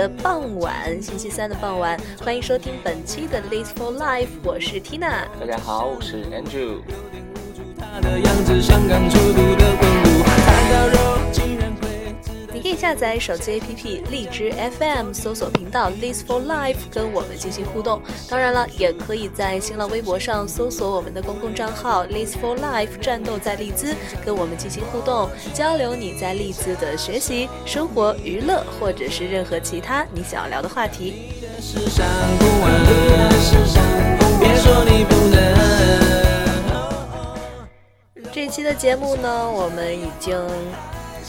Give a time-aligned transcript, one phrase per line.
[0.00, 5.26] 的傍晚，星期三的傍晚，欢迎收听本期的《List for Life》，我是 Tina。
[5.38, 6.80] 大家好，我是 Andrew。
[12.60, 18.02] 你可以下载手机 APP 荔枝 FM，搜索频道 Live for Life，跟我们进行互动。
[18.28, 31.32] 当然了，也可以在新浪微博上搜索我们的公共账号 Live for Life，战斗在利兹，跟我们进行互动，交流你在利兹的学习、生活、娱乐，或者是任何其他你想要聊的话题。
[34.38, 35.40] 别说你不能
[38.30, 40.36] 这期的节目呢，我们已经。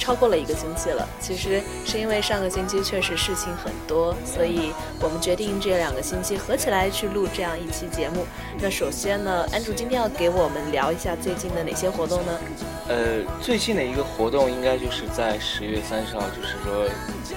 [0.01, 8.25] 超过了一个星期了，其实是因为上个星期确实事情很多，所以我们决定这两个星期合起来去录这样一期节目。
[8.59, 12.39] 那首先呢，安主今天要给我们聊一下最近的哪些活动呢？
[12.87, 16.89] 呃，最近的一个活动应该就是在十月三十号，就是说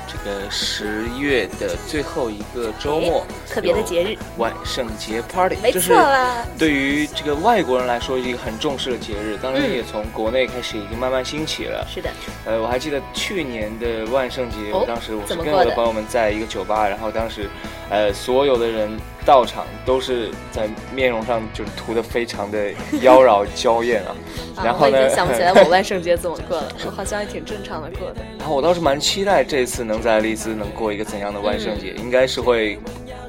[0.07, 5.57] 这个十月的最后一个周末，特别的节日——万圣节 party。
[5.63, 11.87] 没错啦，对于这个外国人来说，一个很重视的节日，当然也从国内开始已经慢慢兴起了。
[11.89, 12.11] 是的。
[12.45, 17.49] 呃，我还记得去年的万圣节，我当时我是跟我的朋友们在一个酒吧，然后当时，
[17.91, 18.91] 呃，所有的人
[19.25, 22.71] 到场都是在面容上就是涂的非常的
[23.03, 24.17] 妖娆娇艳啊。
[24.65, 24.99] 然后呢？
[24.99, 28.17] 我已经 想不起来我万圣节怎么过了，我好像也挺正常的过的。
[28.39, 32.79] 然后我倒是蛮期待这次能在利兹能过一个怎样的万圣节，应该是会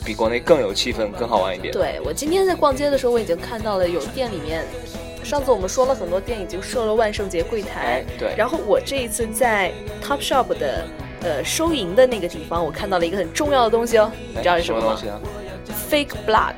[0.06, 1.74] 比国内更有气氛、更好玩一点。
[1.74, 4.64] 对我今天在逛街的时候，我已经看到了有店里面。
[5.24, 8.36] 上次我们说了很多店已经设了万圣节柜台，对。
[8.38, 10.86] 然后我这一次在 Top Shop 的
[11.26, 15.20] 呃收银的那个地方，我看到了一个很重要的东西哦，你知道是什么东西啊
[15.90, 16.54] ？Fake blood，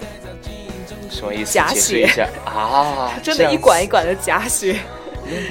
[1.10, 1.54] 什么意思？
[1.54, 3.14] 假血啊！
[3.23, 4.76] 真的，一管一管的假血。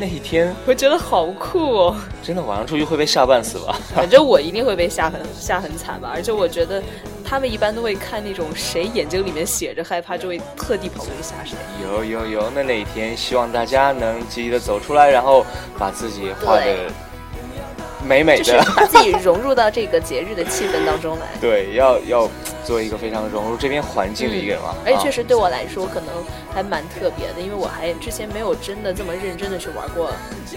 [0.01, 1.97] 那一天 我觉得好酷哦！
[2.23, 3.79] 真的晚上出去会被吓半死吧？
[3.95, 6.11] 反正我一定会被吓很吓很惨吧。
[6.15, 6.83] 而且我觉得
[7.23, 11.57] 他们一般都会看那种谁眼睛里面写着害怕，就会特地跑过去吓谁。
[11.83, 15.45] 有有有，那那一天希望大家能积极的走出来，然后
[15.79, 16.65] 把自己画的。
[18.07, 21.27] 美美的，把自己融入到这个节日的气氛当中来。
[21.41, 22.29] 对，要要
[22.65, 24.75] 做一个非常融入这边环境的一个人嘛。
[24.85, 26.09] 而且确实对我来说，可能
[26.55, 30.11] 还蛮特别的，因为我还之前没有真的这么认真的去玩过，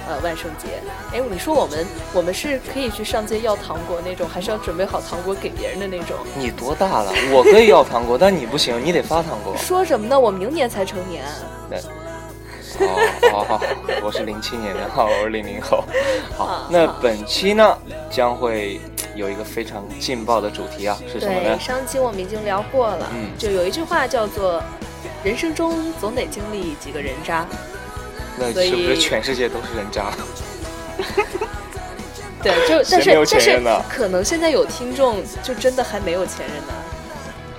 [0.08, 0.68] 呃，万圣节。
[1.12, 6.16] 哎，你说我们我们是可以去上街要糖果那种，还是要准备好糖果给别人的那种？
[6.38, 7.12] 你多大了？
[7.32, 9.56] 我可以要糖果，但你不行，你得发糖果。
[9.58, 10.20] 说什么呢？
[10.20, 11.26] 我明年才成年。
[12.80, 13.62] 哦，好好，
[14.04, 15.84] 我是零七年的，好，我是零零后。
[16.38, 17.78] 好， 那本期呢
[18.10, 18.80] 将会
[19.16, 21.60] 有一个非常劲爆的主题啊，是什么呢？
[21.60, 24.62] 上期我们已经聊过了，嗯，就有一句话叫做
[25.24, 27.46] “人生中总得经历几个人渣”，
[28.38, 30.12] 那是不是全世界都是人渣？
[32.44, 33.60] 对，就但是但是
[33.90, 36.74] 可能现在有听众就真的还没有前任呢，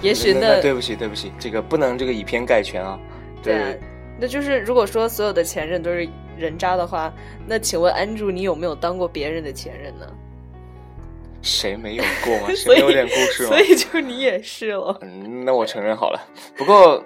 [0.01, 2.99] 也许呢对不起对不起，这个不能这个以偏概全啊，
[3.43, 3.79] 对。
[4.21, 7.13] 那就是，如果说所有的前任都是人渣的话，
[7.47, 10.07] 那请问安住，你有没有当过别人的前任呢？
[11.43, 12.49] 谁没有过吗？
[12.55, 13.49] 谁有点故事吗？
[13.49, 14.99] 所以就你也是了。
[15.01, 16.21] 嗯，那我承认好了。
[16.55, 17.03] 不过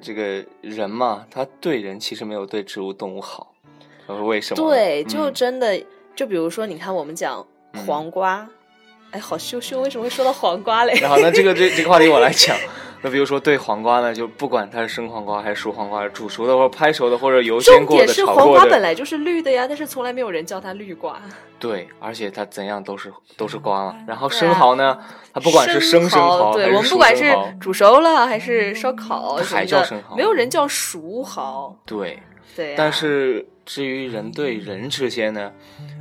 [0.00, 3.52] 这个人嘛，他对人其实没有对植物动物好。
[4.26, 4.70] 为什么？
[4.70, 5.78] 对，就真的，
[6.16, 7.46] 就比如说，你看我们讲
[7.86, 8.48] 黄瓜，
[9.10, 10.94] 哎，好羞羞，为什么会说到黄瓜嘞？
[11.06, 12.56] 好，那这个这这个话题我来讲。
[13.04, 18.40] 那比如说对黄瓜呢，就不管它是生黄瓜还是熟黄瓜，煮熟的或者拍熟的或者油煎过的、炒过的。
[18.40, 21.20] 黄瓜本来就是绿的呀，但是从来没有人叫它绿瓜。
[21.58, 23.96] 对，而且它怎样都是都是瓜嘛。
[24.08, 24.98] 然后生蚝呢，
[25.34, 31.76] 它不管是生生蚝对我们不管是煮熟了还是烧烤，还叫生蚝，没有人叫熟蚝。
[31.84, 32.18] 对
[32.54, 33.46] 对，但是。
[33.66, 35.50] 至于人对人之间呢，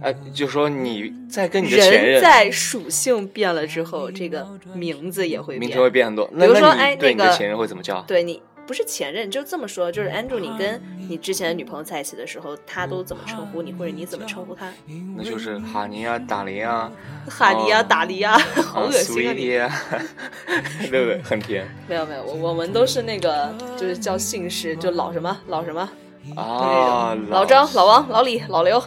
[0.01, 6.27] 呃，就说你在跟你的前任在属性变了之后，这个名字也会名字会变很多。
[6.27, 8.01] 比如说，哎，对你的前任会怎么叫？
[8.01, 14.69] 对你不是前任，就这么说，就是 Andrew，你跟你之前的女朋友在一起的时候，她都怎么称呼你，或者你怎么称呼她？
[15.15, 16.91] 那就是哈尼啊，达林啊，
[17.31, 19.45] 哈尼啊，达里啊， 好恶心啊你，
[20.91, 21.21] 对不对？
[21.23, 21.65] 很甜。
[21.87, 25.89] 没有没有，我我们都是那个，就是叫姓氏，就老什么老什么。
[26.35, 28.81] 啊，老张、老王、老李、老刘，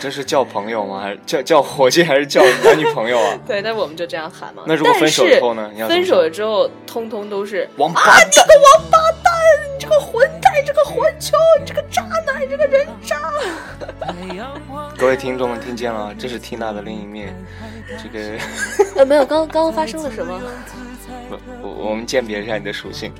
[0.00, 1.00] 这是叫朋友吗？
[1.00, 2.02] 还是叫叫伙计？
[2.04, 3.38] 还是叫男女朋友啊？
[3.46, 4.62] 对，那我们就这样喊嘛。
[4.66, 5.70] 那如果分手以后呢？
[5.88, 8.26] 分手了之后，通通都是王八蛋！
[8.26, 9.32] 你个王八蛋！
[9.74, 10.52] 你这个混蛋！
[10.64, 11.36] 这个混球！
[11.60, 12.40] 你这个渣男！
[12.42, 13.16] 你这个人渣！
[14.96, 17.34] 各位听众们听见了，这是缇娜的另一面。
[18.02, 18.38] 这个
[18.96, 20.40] 呃，没有，刚刚刚发生了什么？
[21.60, 23.12] 我我们鉴别一下你的属性。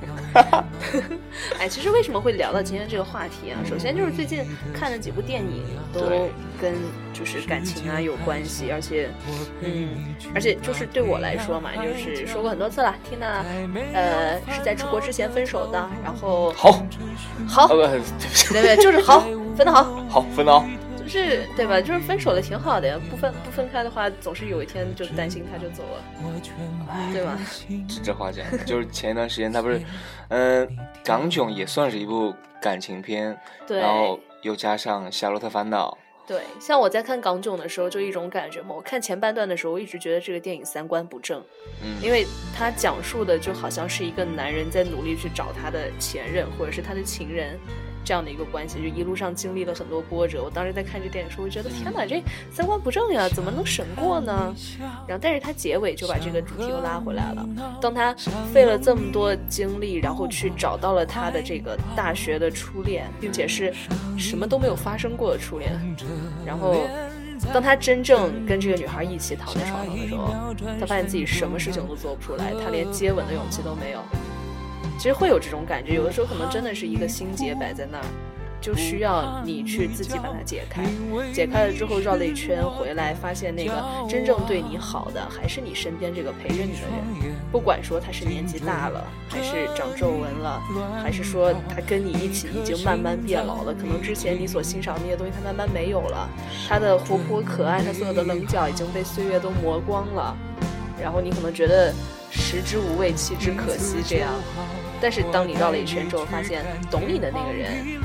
[1.59, 3.59] 哎，其实为什么会聊到今天这个话题啊？
[3.67, 5.63] 首先就是最近看了几部电影，
[5.93, 6.73] 都跟
[7.13, 9.09] 就是感情啊有关系，而且，
[9.61, 12.95] 嗯，而且就是对我来说嘛，就是说过很多次了。
[13.09, 13.43] 听娜，
[13.93, 16.83] 呃，是在出国之前分手的，然后好，
[17.47, 17.87] 好，对
[18.51, 19.21] 对对，就是好，
[19.55, 20.65] 分的好，好分的好。
[21.09, 21.81] 是，对吧？
[21.81, 26.03] 就是分手了挺好的呀，不分不分开的话，总是有一天就担心他就走了，
[27.11, 27.37] 对吧？
[27.87, 29.81] 这这话讲，就是前一段时间他不是，
[30.29, 33.35] 嗯，港囧也算是一部感情片，
[33.67, 35.97] 对，然后又加上《夏洛特烦恼》，
[36.27, 36.41] 对。
[36.59, 41.43] 像我在看港囧的时候，就一种感觉嘛，我看前半段的时候，我一直觉得这个电影三观不正，
[41.83, 47.57] 嗯，因为他讲述的就好像是一个男人在努力去找他的前任或者是他的情人。
[48.03, 50.43] 这样的一个关系，就一路上经历了很多波折。
[50.43, 54.55] 我当时在看这电影的时候，我觉得天哪，这三观不正呀，怎么能审过呢？
[55.07, 57.47] 然后，但是他结尾就把这个主题又拉回来了。
[57.81, 58.15] 当他
[58.53, 63.73] 费了这么多精力，然后去找到了他的这个大学的初恋，并且是
[64.17, 65.71] 什么都没有发生过的初恋。
[66.45, 66.75] 然后，
[67.53, 70.33] 当他真正跟这个女孩一起躺在床上的时候，
[70.79, 73.99] 他发现自己什么事情都做不出来，他连接吻的勇气都没有。
[74.99, 78.03] 其实会有这种感觉，有的时候可能真的是一个心结摆在那儿，
[78.59, 80.83] 就需要你去自己把它解开。
[81.31, 87.33] 解开了之后，绕了一圈回来，发现那个真正对你好的，还是你身边这个陪着你的人。
[87.49, 90.61] 不管说他是年纪大了，还是长皱纹了，
[91.01, 96.29] 还是说他跟你一起已经慢慢变老了，可能之前你所欣赏那些东西他慢慢没有了，
[96.67, 100.35] 他的活泼可爱，他所有的棱角已经被岁月都磨光了，
[101.01, 101.91] 然后你可能觉得
[102.29, 104.29] 食之无味，弃之可惜，这样。
[105.01, 107.99] 但是当你绕了一圈之后，发现懂你的那个人，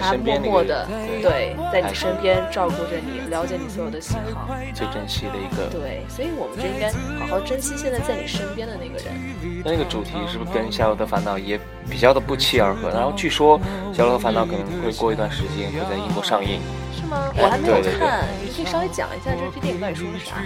[0.00, 0.86] 他默默的
[1.22, 5.66] 对，在你身边照顾着你，了解你所有的喜好，最珍惜的一个。
[5.70, 9.62] 对，所以我们就应该好好珍惜现在在你身边的那个人。
[9.64, 11.58] 那那个主题是不是跟《夏洛特烦恼》也
[11.90, 12.88] 比较的不期而合？
[12.90, 13.58] 然后据说
[13.92, 16.60] 《夏洛特烦恼》可能会过一段时间会在英国上映。
[17.10, 20.36] 我还没有看，你可以稍微讲一下这这电影到底说的啥？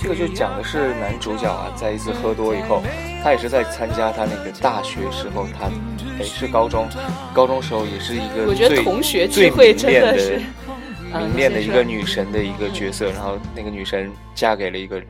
[0.00, 2.82] 这个就讲的是男主角啊，在一次喝多以后，
[3.22, 5.70] 他也是在参加他那个大学时候，他
[6.18, 6.88] 哎是高中，
[7.32, 10.40] 高中时候也是一个最同学聚会真的是
[11.12, 15.02] 明恋的一个女神的一个角色，然后那个女神嫁给了一个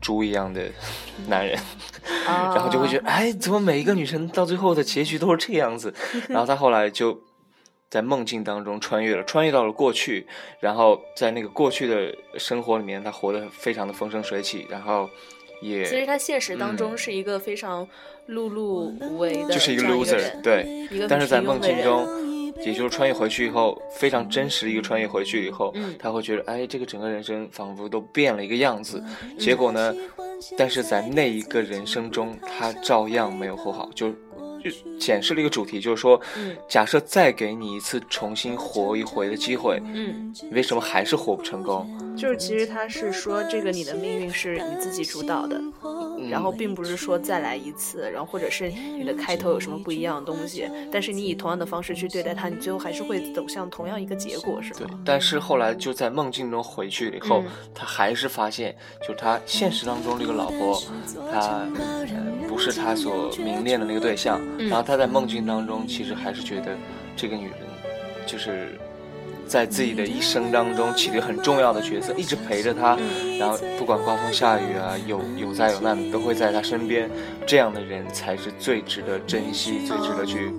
[0.00, 0.62] 猪一样的
[1.26, 1.58] 男人，
[2.26, 5.94] 然后就会觉得哎，怎么每一个女神到最后的结局都是这样子？
[6.28, 7.20] 然后他后来就。
[7.90, 10.24] 在梦境当中穿越了，穿越到了过去，
[10.60, 15.10] 然后在那个过去的生活里面，他活得非常的风生水起，然后
[15.60, 17.84] 也其实他现实当中是一个非常
[18.28, 22.06] 碌碌无为的，就是一个 loser，对，但是在梦境中，
[22.64, 29.02] 也就是穿越回去以后，非常真实的一个穿越回去以后，他会觉得，哎，这个整个人生仿佛都变了一个样子。
[29.36, 29.92] 结果呢，
[30.56, 34.14] 但是在那一个人生中，他照样没有活好，就。
[34.62, 36.20] 就显示了一个主题，就是说，
[36.68, 41.88] 假设再给你一次重新活一回的机会，嗯，为什么还是活不成功？
[42.16, 45.60] 就是其实他是说，这个你的命运是你自己主导的，
[46.28, 54.80] 然后并不是说再来一次，然后或者是你的开头有什么不一样的东西，但是你以同样的方式去对待它，你最后还是会走向同样一个结果，是吗？
[54.80, 54.86] 对。
[55.04, 57.42] 但是后来就在梦境中回去了以后，
[57.74, 58.76] 他还是发现，
[59.06, 60.82] 就他现实当中这个老婆，
[61.32, 61.66] 他
[62.48, 64.38] 不是他所明恋的那个对象。
[64.58, 66.76] 然后他在梦境当中，其实还是觉得
[67.16, 67.54] 这个女人，
[68.26, 68.78] 就是
[69.46, 72.96] 在自己的一生当中起着很重要的角色，一直陪着他。
[73.38, 77.10] 然后不管刮风下雨啊，有有灾有难，都会在他身边。
[77.46, 80.52] 这样的人才是最值得珍惜、最值得去、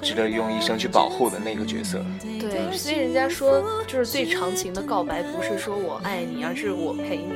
[0.00, 2.00] 值得用一生去保护的那个角色。
[2.22, 7.32] 对，所以人家说，就是最长情的告白，不是说我爱你，而是我陪你。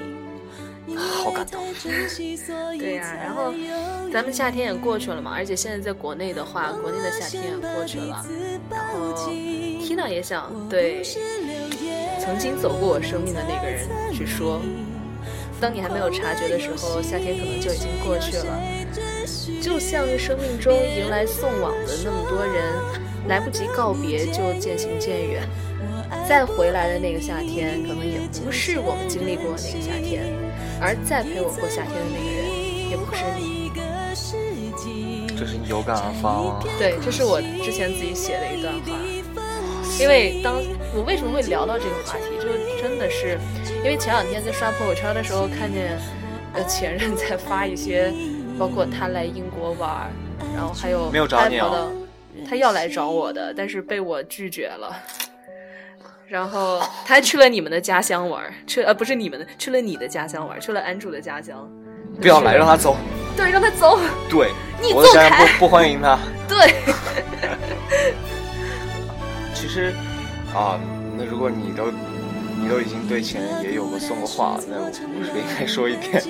[0.94, 1.66] 好感动，
[2.78, 3.52] 对呀，然后
[4.12, 8.24] 咱们夏天也过去了嘛，而且现在在国内的话，国内的夏天也过去了，
[8.70, 11.02] 然后 Tina 也想对
[12.20, 14.60] 曾经走过我生命的那个人去说，
[15.60, 18.60] 当你还没有察觉的时候，夏天可能就已经过去了，
[19.60, 22.74] 就像生命中迎来送往的那么多人，
[23.26, 25.42] 来不及告别就渐行渐远。
[26.28, 30.24] 再回来的那个夏天，可能也不是我们经历过的那个夏天，
[30.80, 33.56] 而再陪我过夏天的那个人，也不是你。
[35.38, 36.64] 这是你有感而发吗？
[36.78, 38.96] 对，这是我之前自己写的一段话。
[40.00, 40.56] 因为当
[40.94, 42.48] 我为什么会聊到这个话题，就
[42.80, 43.38] 真的是
[43.84, 45.98] 因为前两天在刷朋友圈的时候，看见
[46.54, 48.10] 呃前任在发一些，
[48.58, 50.10] 包括他来英国玩，
[50.54, 51.86] 然后还有没有找你啊？
[52.48, 54.96] 他要来找我的，但是被我拒绝了。
[56.28, 61.68] 然后他还去了你们的家乡玩，去呃不是你们的，去了你的家乡玩，去了安主的家乡。
[62.20, 62.96] 不要来，让他走。
[63.36, 63.98] 对，让他走。
[64.28, 64.50] 对，
[64.82, 65.46] 你走开。
[65.58, 66.18] 不不欢迎他。
[66.48, 66.74] 对。
[69.54, 69.92] 其实
[70.54, 70.80] 啊，
[71.16, 71.92] 那如果你都
[72.60, 76.22] 你都已经对前任也有过送过话，那我是不是应该说一遍？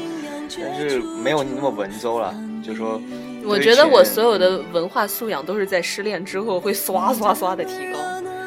[0.61, 3.01] 但是没有你那么文绉了，就说。
[3.45, 7.99] 我觉得我所有的文化素养都是在失恋之后会唰唰唰的提高。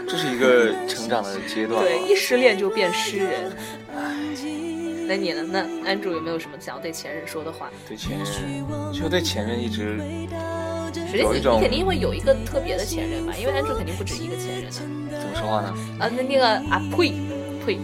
[0.09, 1.83] 这是一个成长的阶段。
[1.83, 3.51] 对，一失恋就变诗人。
[5.07, 5.43] 那你呢？
[5.43, 7.69] 那安主有没有什么想要对前任说的话？
[7.87, 8.25] 对前任，
[8.93, 9.97] 就对前任一直
[11.13, 11.57] 有一种。
[11.57, 13.33] 你肯定会有一个特别的前任吧？
[13.39, 15.73] 因为安主肯定不止一个前任的怎么说话呢？
[15.99, 17.13] 啊，那那个啊呸
[17.65, 17.79] 呸。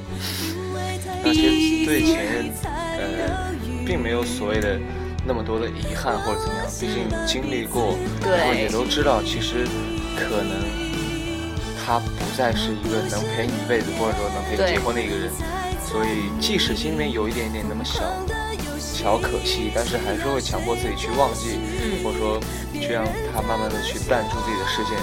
[1.24, 3.54] 那其实对前任，呃，
[3.86, 4.80] 并没有所谓的。
[5.28, 9.66] 那么多的遗憾或者怎么样，毕竟经历过，然后也都知道，其实
[10.16, 10.85] 可能
[11.86, 15.32] 他不再是一个能陪你一辈子或者说能陪你结婚的一个人，
[15.86, 18.02] 所以即使心里面有一点点那么小
[18.80, 21.60] 小可惜，但是还是会强迫自己去忘记，
[22.04, 22.40] 或者说
[22.74, 24.98] 去让他慢慢的去淡出自己的视线。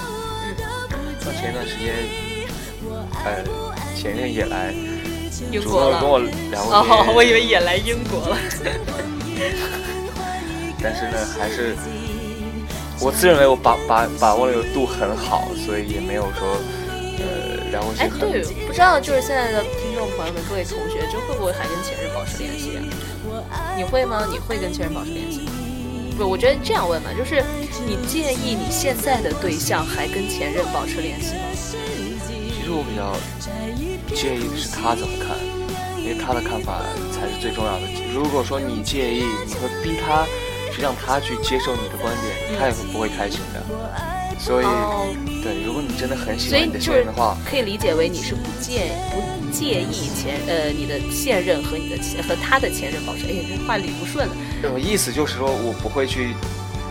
[1.21, 1.95] 像前一段时间，
[3.25, 3.45] 呃，
[3.95, 4.75] 前任也来
[5.63, 6.19] 主动跟我
[6.51, 8.37] 聊过天，哦，我以为也来英国了。
[10.83, 11.77] 但是呢，还是
[13.01, 16.57] 我自认为我把把把握的度很好，所以也没有说
[17.99, 22.77] 哎，对，不知道就是现在的听众朋友们，各位同学，就会不会还跟前任保持联系
[23.51, 23.75] 啊？
[23.77, 24.27] 你会吗？
[24.31, 25.53] 你会跟前任保持联系吗？
[26.17, 27.43] 不，我觉得这样问嘛，就是
[27.87, 31.45] 你介意你现在的对象还跟前任保持联系吗？
[31.55, 33.17] 其实我比较
[34.15, 35.37] 介意的是他怎么看，
[35.99, 37.83] 因为他的看法才是最重要的。
[38.15, 40.27] 如果说你介意，你会逼他。
[40.75, 43.63] 去让他去接受你的观点，他也会不会开心的。
[44.43, 44.67] 所以，
[45.41, 49.23] 对，如果你真的很喜欢你的现任的话，可以理解为你是不介不
[49.53, 53.23] 介意前呃你的现任和你的前和他的前任保持。
[53.27, 54.35] 哎，这话捋不顺了。
[54.75, 56.35] 我意思就是说我不会去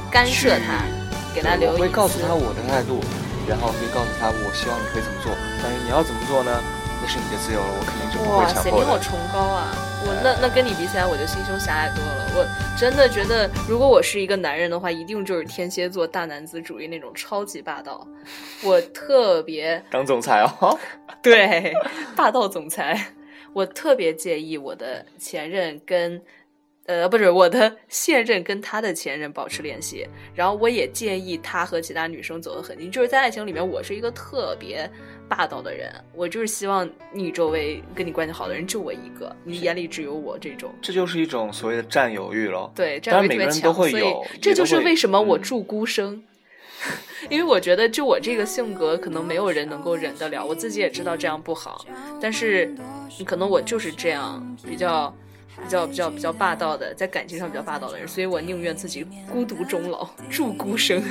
[0.10, 0.88] 干涉他，
[1.36, 1.74] 给他留。
[1.74, 3.04] 我会告诉他我的态度，
[3.46, 5.36] 然后会告诉他我希望你会怎么做。
[5.62, 6.52] 但是你要怎么做呢？
[7.04, 8.80] 那是你的自由了，我肯定就不会强迫的。
[8.80, 9.76] 哇塞，你好崇高啊！
[10.04, 12.22] 我那那跟你比起来，我就心胸狭隘多了。
[12.34, 12.46] 我
[12.78, 18.08] 真的觉得，如果我是一个男人的话，一定就是天蝎座大男子主义那种超级霸道。
[18.64, 20.80] 我特别 当总裁哦，
[21.22, 21.74] 对，
[22.16, 23.14] 霸道总裁。
[23.54, 26.22] 我特别介意我的前任跟，
[26.86, 32.90] 呃，不是我的现任跟他的前任保持联系，然后我也介意他和其他女生走得很近。
[32.90, 34.90] 就是在爱情里面，我是一个特别。
[35.34, 42.70] 霸道的人，我就是希望你周围跟你关系好的人就我一个，你眼里只有我这种，这就是一种所谓的占有欲了。
[42.76, 44.04] 对，占有欲特别强，所以
[44.42, 46.22] 这就是为什么我住孤生，
[47.32, 50.46] 因为我觉得就我这个性格，可能没有人能够忍得了。
[50.46, 51.86] 我自己也知道这样不好，
[52.20, 52.76] 但是
[53.26, 55.16] 可能我就是这样比较。
[55.64, 61.02] 比较比较比较霸道的，在感情上比较霸道的人，所以我宁愿自己孤独终老，祝孤生。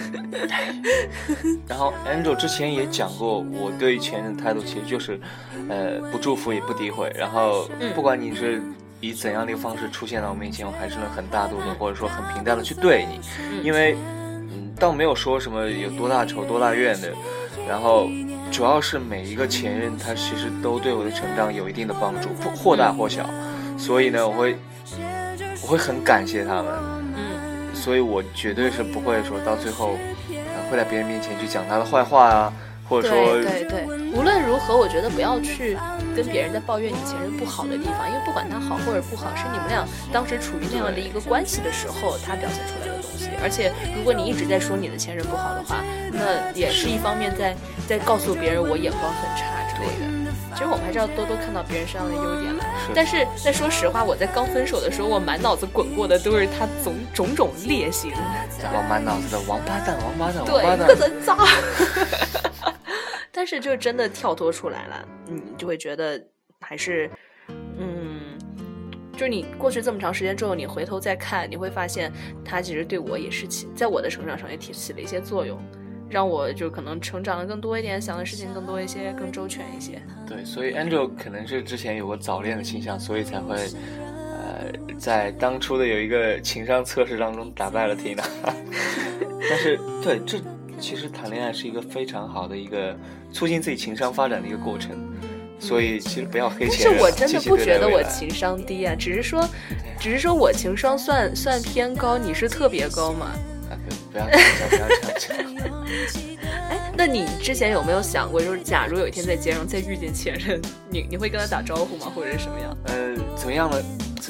[1.67, 5.19] 然后 Angel 之前也讲过，我对前任的态度其实就是，
[5.69, 8.61] 呃，不祝福也不诋毁，然后不管你是
[9.01, 13.21] 以怎样的一个方式出现在我面前，我还是能很大度的或者说很平淡的去对你，
[13.63, 13.97] 因为
[14.53, 17.13] 嗯，倒没有说什么有多大仇多大怨的，
[17.67, 18.11] 然后
[18.51, 23.25] 主要是每一个前任他其实都对我的成长有一定的帮助，或大或小。
[23.81, 24.57] 所以呢，我会，
[25.63, 26.67] 我会很感谢他们，
[27.17, 29.97] 嗯，所以我绝对是不会说到最后，
[30.71, 32.53] 会在别人面前去讲他的坏话啊，
[32.87, 35.79] 或者说，对对，无论如何，我觉得不要去
[36.15, 39.83] 跟别人在抱怨你前任不好的地方，因为不管他好或者不好，是你们俩
[40.13, 43.31] 当时处于那样的一个关系的时候，他表现出来的东西。
[43.43, 45.83] 而且，如果你一直在说你的前任不好的话，
[46.13, 47.57] 那也是一方面在
[47.89, 50.20] 在告诉别人我眼光很差之类的。
[50.53, 52.67] 其实我们还是要多多看到别人身上的优点来。
[52.95, 58.13] 但是，在说实话，我在刚分手的时候，我满脑子滚过的都是他种种种劣行。
[58.73, 60.89] 我满脑子的王八蛋，王八蛋，王八蛋。
[63.33, 66.21] 但是，就真的跳脱出来了，你就会觉得
[66.61, 67.09] 还是，
[67.79, 68.37] 嗯，
[69.13, 72.13] 就是你过去这么长时间之后，你回头再看，你会发现
[72.45, 75.59] 他其实对我也是起，在我的成长上也起起了一些作用。
[76.11, 80.03] 让我就可能成长的更多一点，想的事情更多一些，更周全一些。
[80.27, 88.25] 对，所以 Angel 可能是之前有过早恋的倾向，所以才会，呃，在当初的有一个情商测试当中打败了 Tina。
[89.49, 90.39] 但是，对，这
[90.81, 92.97] 其实谈恋爱是一个非常好的一个
[93.33, 94.91] 促进自己情商发展的一个过程。
[95.59, 96.87] 所以其实不要黑钱。
[96.87, 99.47] 但是我真的不觉得我情商低啊，只是说，
[99.99, 103.31] 只是说我情商算算偏高，你是特别高嘛？
[104.11, 104.39] 不要不要
[105.19, 105.47] 这样。
[106.71, 112.77] 哎，那你之前有没有想过，就是假如有一天在街上再遇见前任，你你会跟他打招呼吗，或者是什么样？
[112.85, 113.83] 呃，怎么样呢？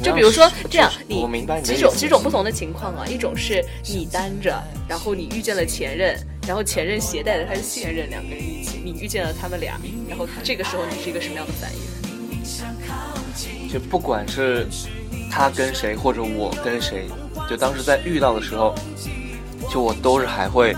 [0.03, 1.27] 就比如说这样，你
[1.63, 3.05] 几种几种不同的情况啊。
[3.07, 11.81] 一种是你单着，然后你遇见了前任，然后前任携带的他的现任，两个人一起，你遇见了他们俩，然后这个时候你是一个什么样的反应？
[13.69, 14.67] 就不管是
[15.31, 17.09] 他跟谁，或者我跟谁，
[17.49, 18.75] 就当时在遇到的时候，
[19.71, 20.77] 就我都是还会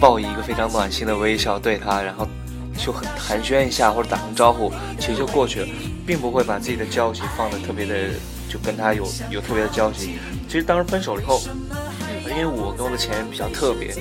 [0.00, 2.28] 报以一个非常暖心的微笑对他，然后
[2.76, 5.68] 就很寒暄一下或者打声招呼，其实就过去了，
[6.06, 7.94] 并不会把自己的交集放的特别的，
[8.48, 10.18] 就跟他有有特别的交集。
[10.46, 11.40] 其实当时分手了以后，
[12.28, 13.94] 因为我跟我的前任比较特别，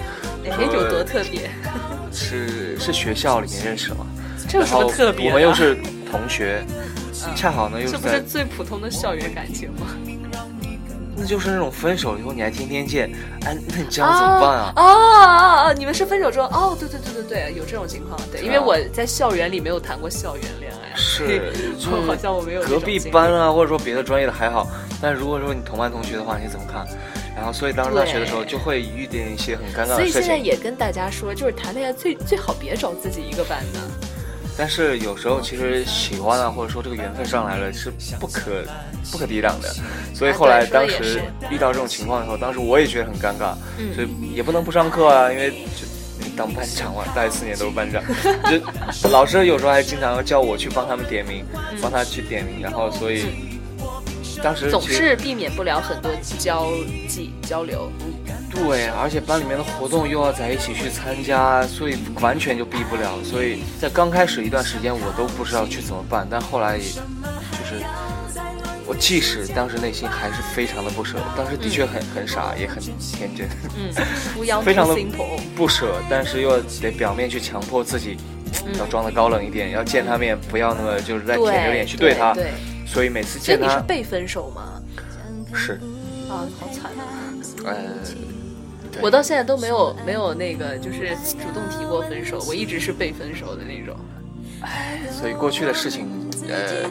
[0.43, 1.49] 有多特别？
[2.11, 4.05] 是是学校里面认识嘛？
[4.47, 5.29] 这有什么特别？
[5.29, 5.77] 我们又是
[6.11, 6.61] 同学。
[7.33, 9.87] 恰好呢，又这不是最普通的校园感情吗？
[11.17, 13.09] 那就是那种分手以后你还天天见，
[13.45, 14.73] 哎，那你这样怎么办啊？
[14.75, 15.73] 哦哦哦！
[15.73, 16.47] 你们是分手之后？
[16.47, 18.19] 哦，对对对对对，有这种情况。
[18.31, 22.61] 对，因为我在校园里没有谈过校园恋爱，是，就好像我没有。
[22.63, 24.67] 隔壁班啊，或者说别的专业的还好，
[25.01, 26.85] 但如果说你同班同学的话，你怎么看？
[27.35, 30.11] 然后，所以当时大学的时候就会遇见一些很尴尬的事情。
[30.13, 33.79] 所以现在也跟大家说，就是谈恋爱最最好别找自己一个班的。
[34.57, 38.63] 但是有时候其实喜欢啊，或者说这个缘分上来了是不可
[39.11, 39.73] 不可抵挡的，
[40.13, 43.53] 所以后来当时遇到这种情况的时候，当时我也觉得很尴尬，
[43.93, 48.01] 所以也不能不上课啊，因为就当班长嘛，大学四年都是班长，
[49.01, 51.45] 就老师有时候还经常要叫我去帮他们点名，
[51.81, 53.25] 帮他去点名，然后所以
[54.41, 56.71] 当时总是避免不了很多交
[57.07, 57.91] 际交流。
[58.55, 63.21] 对，而且班里面的活动又要在一起去参加，所以完全就避不了。
[63.23, 66.25] 所以在刚开始一段时间，我都不知道去怎么办。
[66.29, 67.83] 但后来，就是
[68.87, 73.47] 我即使当时内心还是非常的不舍，当时的确很很傻，也很天真，
[73.77, 73.91] 嗯，
[74.63, 74.95] 非常的
[75.55, 78.17] 不舍，但是又得表面去强迫自己，
[78.79, 82.35] 要装的高冷一点，要见他面不要那么就是在舔着脸去对他。
[82.87, 84.81] 所以每次见他，你是被分手吗？
[85.53, 85.79] 是。
[86.29, 87.05] 啊，好惨啊！
[87.65, 88.44] 呃。
[89.01, 93.95] 我到现在都没有没有那个，就是主动提过分手，我一直是被分手的那种。
[94.61, 96.07] 唉，所以过去的事情，
[96.47, 96.89] 呃，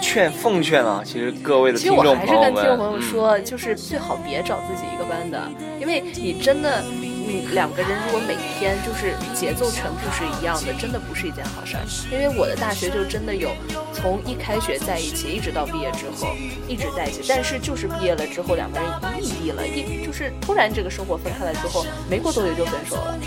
[0.00, 5.40] 劝奉劝啊，其实各位的听众朋友们，其实我还是跟听众朋友说，就是最好别找自己一个班的，
[5.80, 6.82] 因为你真的。
[7.28, 11.84] 你两个人如果每天就是节奏全部是一样的，真的不是一件好事儿。
[12.10, 13.50] 因为我的大学就真的有
[13.92, 16.34] 从一开学在一起，一直到毕业之后
[16.66, 18.88] 一直在一起，但是就是毕业了之后两个人
[19.22, 23.18] 异地了，一就是突然这个生活分开了之后，没过多久就分手了。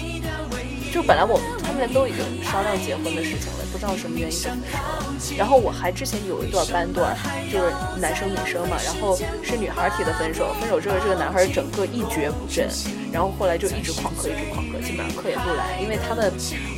[0.92, 1.46] 就本来我们
[1.82, 5.36] 他们都已经商量结婚的事情了，不知道什么原因就分手了。
[5.36, 7.18] 然后我还之前有一段班段，
[7.52, 12.70] 就是男生女生嘛，然后是女孩提的分手，分手之后这个男孩整个一蹶不振，
[13.12, 16.32] 然后后来就一直旷课，一直旷课，基本上课也不来，因为他们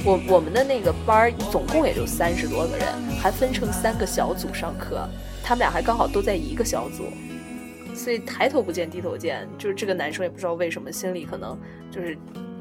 [0.05, 2.87] 我我们的那个班总共也就三十多个人，
[3.21, 5.05] 还分成三个小组上课，
[5.43, 7.11] 他们俩还刚好都在一个小组，
[7.93, 11.59] 所以抬头不见低头见，就是这个男生也不知道为什么心里可能
[11.91, 12.17] 就是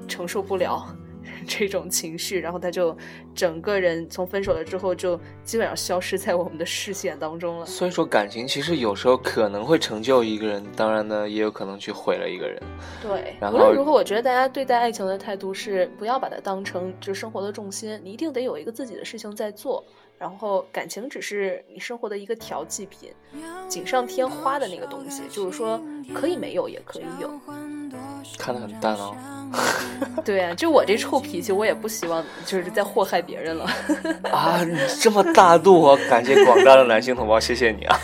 [0.08, 0.84] 承受不了。
[1.46, 2.96] 这种情绪，然后他就
[3.34, 7.66] 整个人从分手了之后，就基本上消失在我们的视线当中了。
[7.66, 12.62] 所以说，感情其实有时候可能会成就一个人，当然呢，也有可能去毁了一个人。
[13.02, 19.84] 对，无论如何，我觉得大家对待爱情的态度是不要把它当成就生活的重心，你一定得有一个自己的事情在做。
[20.18, 23.10] 然后感情只是你生活的一个调剂品，
[23.66, 25.82] 锦上添花的那个东西，就是说
[26.14, 27.28] 可以没有也可以有。
[28.38, 29.16] 看得很淡哦。
[30.24, 33.64] 对啊，就我这臭脾气，我也不希望就是在祸害别人了。
[34.30, 35.98] 啊，你这么大度啊！
[36.08, 37.98] 感谢广大的男性同胞，谢谢你啊。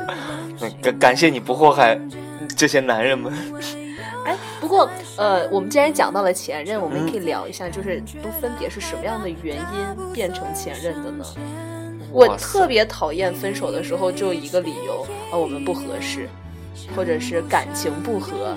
[0.82, 1.98] 感感谢你不祸害
[2.56, 3.32] 这些男人们。
[4.24, 11.24] 哎，不过呃，我们既然讲到了前任，我们可以聊一下，就是都分别是什么样的原因变成前任的呢？
[12.12, 16.28] 我特别讨厌分手的时候就一个理由啊，我们不合适，
[16.94, 18.56] 或者是感情不和。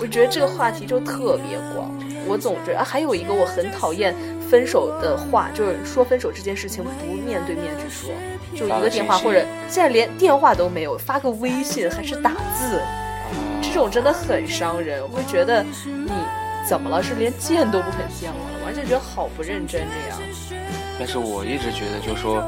[0.00, 1.90] 我觉得这个话题就特别广。
[2.26, 4.14] 我总觉得还有一个我很讨厌
[4.48, 8.10] 分手的话，就是说分手这件事情不面对面去说，
[8.54, 12.80] 就一个电话或者现在连电话都没有，发个微信还是打字。
[13.62, 16.10] 这种真的很伤人，我会觉得你
[16.66, 17.02] 怎么了？
[17.02, 20.18] 是连见都不肯见我了，而且觉得好不认真这样。
[20.98, 22.42] 但是我一直觉得，就说，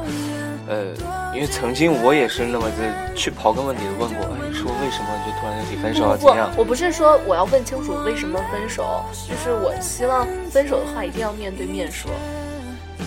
[0.67, 0.85] 呃，
[1.33, 6.17] 因为曾经我也是那么的去刨根问底的问过，说为什么就突然就提分手啊？
[6.17, 6.51] 怎样？
[6.57, 12.09] 我不是说我要问清楚为什么分手，就是我希望分手的话一定要面对面说，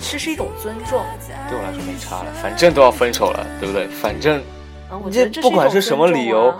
[0.01, 1.01] 这是一种尊重。
[1.49, 3.87] 对我来说没差了，反正都要分手了，对不对？
[3.87, 4.41] 反正，
[5.03, 6.53] 我觉得不管是什么理由，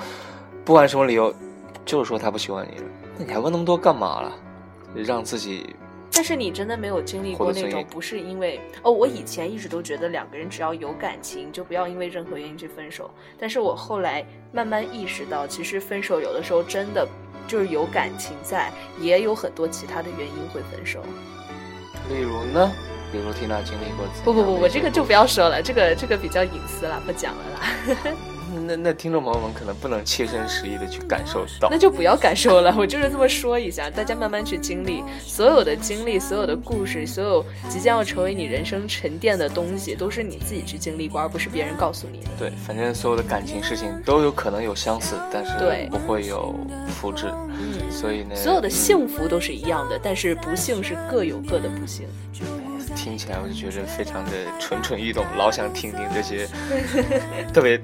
[0.66, 1.34] 不管什么理由。
[1.86, 2.84] 就是说他不喜欢你了，
[3.18, 4.30] 那你还问那么多干嘛了？
[4.94, 5.74] 让自己……
[6.18, 13.12] 但是你真的没有经历过那种，不是因为哦，我以前一直都觉得两个人只要有感情，就不要因为任何原因去分手。
[13.38, 17.08] 但是我后来慢慢意识到，其实分手有的时候真的
[17.48, 21.04] 就是有感情在，也有很多其他的原因会分手。
[22.10, 22.72] 例如呢？
[23.12, 24.08] 比如缇娜经历过？
[24.26, 28.18] 不不不我，这个就不要说了，这个这个比较隐私了，不讲了啦。
[28.66, 32.74] 那那听众朋友们可能不能切身实意的去感受到，那就不要感受了。
[32.78, 42.30] 我就是这么说一下，大家慢慢去经历，所有的经历，所有的故事，所有即将要成为你人生沉淀的东西，都是你自己去经历过，而不是别人告诉你的。
[42.38, 45.52] 对，反正所有的感情事情都有可能有相似，但是
[45.90, 46.56] 不会有
[46.88, 47.28] 复制。
[47.60, 52.08] 嗯，所以呢，所有的幸福都是一样的，但是不幸是各有各的不幸。
[52.96, 56.48] 听起来我就觉得非常的蠢蠢欲动，老想听听这些
[57.54, 57.80] 特别。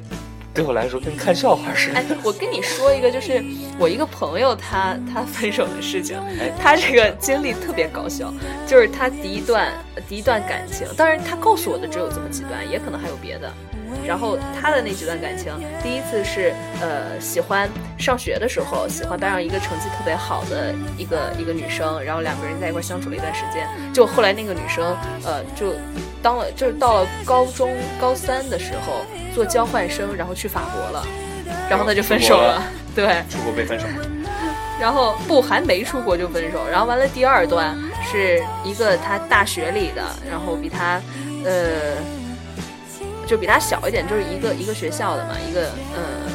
[0.53, 1.99] 对我来说跟看笑话似的。
[1.99, 3.43] 哎，我跟你说一个，就是
[3.79, 6.19] 我一个朋友他他分手的事情。
[6.59, 8.31] 他这个经历特别搞笑，
[8.67, 9.71] 就是他第一段
[10.07, 13.51] 第一段感情，当然他告诉我的只有这么几段，也可能还有别的。
[14.07, 24.83] 然后他的那几段感情，第一次是呃喜欢上学的时候，喜欢班上一个成绩特别好的一个一个女生，然后两个人在一块相处了一段时间，就后来那个女生
[25.23, 25.73] 呃就
[26.23, 31.05] 当了就是到了高中高三的时候做交换生，然后去法国了，
[31.69, 32.63] 然后他就分手了，
[32.95, 33.85] 对，出国被分手，
[34.79, 37.75] 然后不还没出国就分手，然后完了第二段
[38.11, 41.01] 是一个他大学里的，然后比他
[41.45, 41.97] 呃。
[43.25, 45.61] 就比他小一点，就是一个一个学校的嘛，一个
[45.95, 46.29] 呃，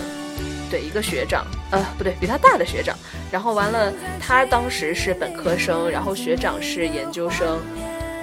[0.70, 2.96] 对，一个学长，呃，不对，比他大的学长。
[3.30, 7.60] 然后完了，他当时是本科生，然后学长是研究生，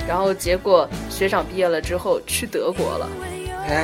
[0.08, 3.08] 然后结果学长毕业了之后去德国了，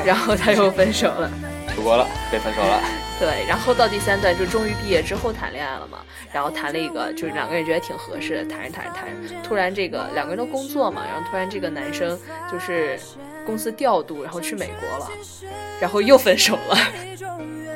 [0.06, 1.30] 然后他又分手了，
[1.74, 2.82] 出国了，被分手了。
[3.20, 6.00] 对，然后到第三段就终于毕业之后谈恋爱了嘛，
[6.32, 12.20] 然后谈了一个，就是两个人觉得挺合适的，谈着谈着谈着，突然这个两个人都工作嘛，然后突然这个男生
[12.52, 13.00] 就是。
[13.44, 15.10] 公司调度，然后去美国了，
[15.80, 16.78] 然后又分手了，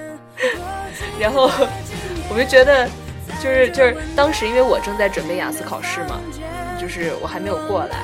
[1.20, 1.50] 然后
[2.30, 2.88] 我就觉得，
[3.42, 6.22] 就是就是当时因为我正在准备雅思考试嘛，
[6.80, 7.98] 就是我还没有过来，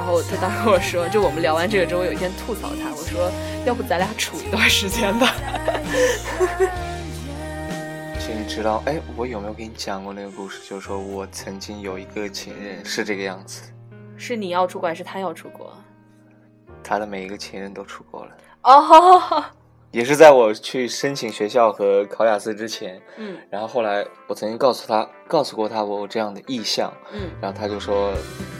[0.00, 3.30] 然后他当时跟我说，就我们聊完这个之后，有一天吐槽他，我说
[3.66, 5.34] 要不咱俩处一段时间吧。
[8.18, 10.62] 其实你知道，哎，我有没有给你讲过那个故事？
[10.66, 13.60] 就是说我曾经有一个情人是这个样子，
[14.16, 15.70] 是你要出国还是他要出国？
[16.82, 18.30] 他的每一个情人都出国了
[18.62, 19.44] 哦，
[19.90, 28.14] 也是在我去申请学校和考雅思之前，嗯，然后后来我曾经告诉他，告诉过他我有这样的意向，嗯，然后他就说，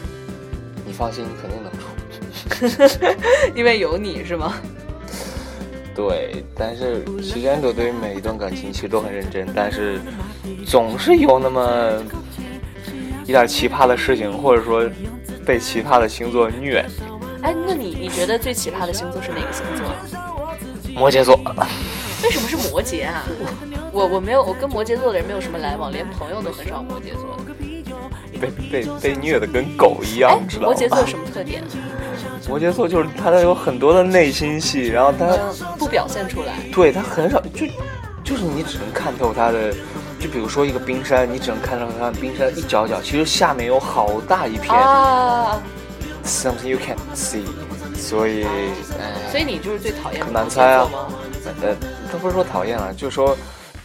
[1.01, 3.07] 放心，肯定能出，
[3.57, 4.53] 因为有你是吗？
[5.95, 9.99] 对，但是时间朵对于每一段感情其实都很认真，但是
[10.63, 12.03] 总是有那么
[13.23, 14.87] 一点奇葩的事情，或者说
[15.43, 16.85] 被奇葩的星座虐。
[17.41, 20.93] 哎，那你你觉得最奇葩的星座是哪个星座？
[20.93, 21.35] 摩羯座。
[22.23, 23.23] 为什么是摩羯啊？
[23.91, 26.83] 我我没有，我跟摩羯座的人没有什么来往，连朋友都很少。
[26.83, 27.70] 摩羯座的。
[28.41, 30.73] 被被被虐的跟狗一样，知道吗？
[30.73, 31.63] 摩羯座有什么特点？
[32.49, 35.37] 摩羯座就是他有很多的内心戏，然后他
[35.77, 36.55] 不表现出来。
[36.73, 37.67] 对他很少，就
[38.23, 39.71] 就是你只能看透他的，
[40.19, 44.75] 就比如说一个冰山，你只能看到他冰山一角角，其实下面有好大一片。
[44.75, 45.61] 啊。
[46.23, 47.43] Something you can't see，
[47.95, 48.45] 所以，
[49.31, 50.87] 所以你就是最讨厌很难猜啊。
[51.61, 51.75] 呃，
[52.11, 53.35] 他不是说讨厌了，就是说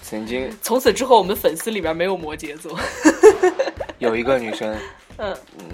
[0.03, 0.51] 曾经。
[0.61, 2.79] 从此之后，我们粉丝里边没有摩羯座。
[3.99, 4.77] 有一个女生，
[5.19, 5.65] 嗯嗯，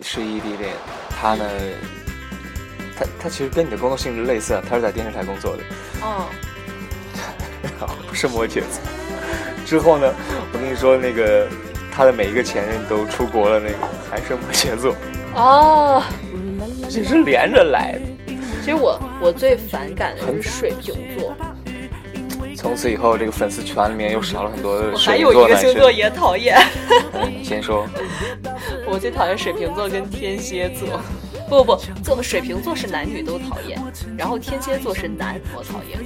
[0.00, 0.72] 是异地恋，
[1.10, 1.44] 她呢，
[2.96, 5.62] 她她其实跟你的工作性质类似，她是在电视台工作的。
[6.02, 6.26] 哦。
[8.06, 8.80] 不是摩羯座。
[9.66, 10.12] 之后呢，
[10.52, 11.48] 我跟你说，那个
[11.90, 13.76] 她的每一个前任都出国了，那个
[14.08, 14.94] 还是摩羯座。
[15.34, 16.02] 哦，
[16.88, 18.34] 这是连着来的。
[18.60, 21.34] 其实我我最反感的是水瓶座。
[22.62, 26.56] 从此以后，这个粉丝群里面又少了很多水瓶座还有一个星座也讨厌。
[27.42, 27.84] 先说。
[28.86, 31.00] 我最讨厌水瓶座跟天蝎座。
[31.48, 31.76] 不不
[32.14, 33.78] 不，水瓶座是男女都讨厌，
[34.16, 35.98] 然后天蝎座是男我讨厌。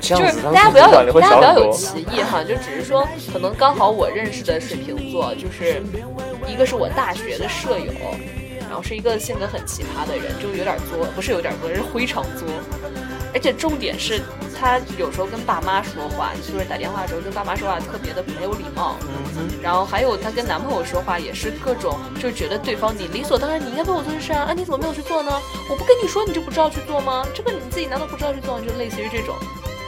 [0.00, 5.82] 就是大家不要有大家不要有歧义哈，就只是说可能刚好我认识的水瓶座就是。
[6.48, 7.92] 一个是我大学的舍友，
[8.68, 12.48] 然后是一个性格很奇葩的人，就有点作，不是有点作，是非常作。
[13.38, 14.20] 而且重点是
[14.58, 18.96] 他有时候跟爸妈说话，就是打电话的时候跟爸妈说话特别的没有礼貌。
[19.62, 25.30] 然后还有他跟男朋友说话也是各种，就觉得对方你理所当然你应该为我做这事啊，啊你怎么没有去做呢？
[25.70, 27.24] 我不跟你说你就不知道去做吗？
[27.32, 28.60] 这个你自己难道不知道去做？
[28.60, 29.36] 就类似于这种，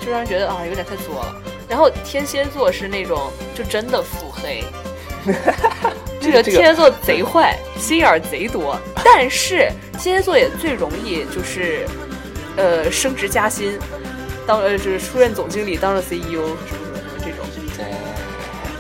[0.01, 1.35] 就让人觉得啊有点太作了。
[1.69, 4.63] 然后天蝎座是那种就真的腹黑。
[6.23, 11.85] 这个天蝎座贼坏，心眼儿贼多，但是天蝎座也最容易就是，
[12.57, 13.79] 呃，升职加薪，
[14.47, 17.47] 当呃就是出任总经理，当了 CEO 什么什么这种。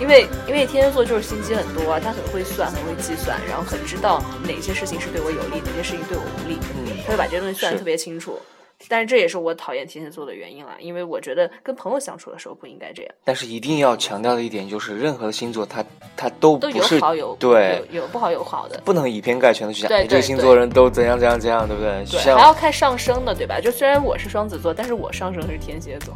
[0.00, 6.58] 因为因为天蝎座就是心机很多，他很会算，很会计算，然后很知道哪些事情是对我有利，哪些事情对我无利，
[7.04, 8.40] 他会把这些东西算的特别清楚。
[8.88, 13.14] 但是这也是我讨厌天蝎座的原因了，因为我觉得跟朋友相处的时候不应该这样。
[13.24, 15.84] 但是一定要强调的一点就是，任何星座它
[16.16, 19.90] 它都都有好有对有不好有好的，不能以偏概全的去讲。
[20.08, 22.04] 这个星座人都怎样怎样怎样，对不对？
[22.10, 23.60] 对，还要看上升的，对吧？
[23.60, 26.14] 就虽然我是双子座，但是我上升是天蝎座。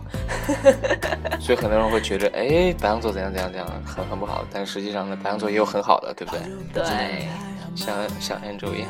[1.41, 4.45] 所以很多人会觉得，哎，白羊座怎样怎样怎样，很很不好。
[4.53, 6.41] 但实际上呢，白羊座也有很好的，对不对？
[6.83, 7.29] 对，
[7.75, 8.89] 像像 Angel 一样。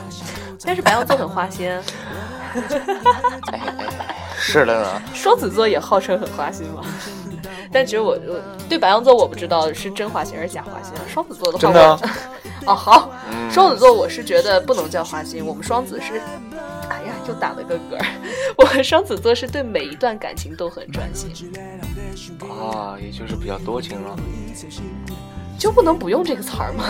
[0.65, 1.71] 但是白羊座很花心。
[4.37, 6.83] 是的呢，双子座也号称很花心嘛，
[7.73, 10.93] 但其实我我对白羊座我不知道是真花心还是假花心。
[11.09, 12.01] 双子座的话，真的
[12.67, 13.11] 哦好，
[13.51, 16.21] 双子座我是觉得不能叫花心，我们双子是，
[16.89, 17.99] 哎呀又打了个嗝，
[18.57, 21.33] 我们双子座是对每一段感情都很专心
[22.49, 24.17] 啊，也就是比较多情了，
[25.59, 26.85] 就不能不用这个词儿吗？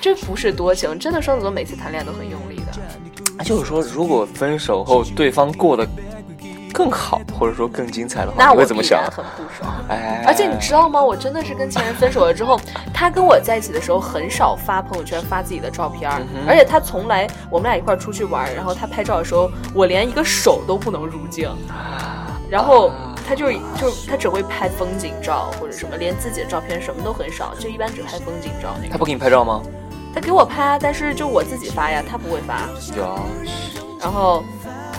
[0.00, 3.44] 这不是多情，真的双子座每次谈恋爱都很用力的。
[3.44, 5.86] 就是说，如果分手后对方过得。
[6.72, 9.02] 更好，或者说更精彩的话，那我会怎么想？
[9.10, 9.72] 很不爽。
[9.88, 11.02] 哎，而且你知道吗？
[11.02, 12.60] 我真的是跟前任分手了之后，
[12.92, 16.10] 他跟我在一起的时候很少发朋友圈发自己的照片，
[16.46, 21.48] 而且他从来我们俩一块出去玩，然后他拍照的时候，我连一个手都不能入镜，
[22.50, 22.92] 然后
[23.26, 28.92] 他就是就是他只会拍风景照或者什么，连自己的照片什么都很少，就一般只拍风景照那个。
[28.92, 29.62] 他不给你拍照吗？
[30.16, 32.70] 他给我拍，但是就我自己发呀，他不会发。
[32.96, 33.20] 有。
[34.00, 34.42] 然后。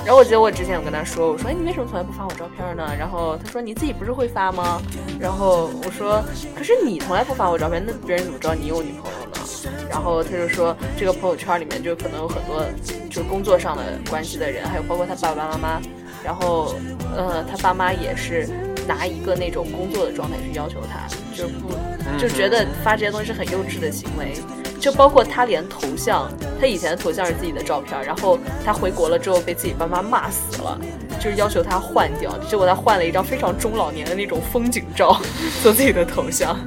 [0.05, 2.95] 然后我记得我之前有跟他说，我说哎你为什么从来不发我照片呢？
[2.97, 4.81] 然后他说你自己不是会发吗？
[5.19, 6.23] 然后我说
[6.55, 9.69] 可是你从来不发我照片，那别人怎么知道你有女朋友呢？
[9.89, 12.63] 然后他就说这个朋友圈里面就可能有很多
[13.09, 15.81] 就是工作上的关系的人，还有包括他爸爸妈妈。
[16.23, 16.73] 然后
[17.13, 18.47] 呃他爸妈也是
[18.87, 21.75] 拿一个那种工作的状态去要求他，就不
[22.17, 24.35] 就觉得发这些东西是很幼稚的行为。
[24.79, 30.79] 就包括他连头像，他以前的头像是自己的照片，然后他回国了之后被自己爸妈骂死了，
[31.19, 32.37] 就是要求他换掉。
[32.47, 35.19] 结果他换了一张非常中老年的那种风景照
[35.63, 36.57] 做自己的头像，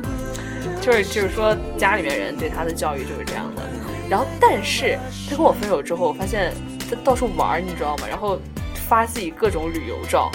[0.80, 3.62] 就是就是说家里面人对他的教育就是这样的。
[4.08, 6.52] 然后，但是他跟我分手之后，我发现
[6.90, 8.08] 他到处玩，你知道吗？
[8.08, 8.40] 然后
[8.74, 10.30] 发自己各种旅游照。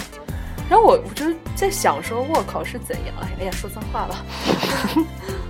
[0.68, 3.14] 然后我我就在想说，我靠是怎样？
[3.38, 4.24] 哎呀，说脏话了。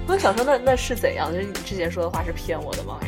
[0.09, 1.33] 我想说，那那是怎样？
[1.33, 2.99] 就是你之前说的话是骗我的吗？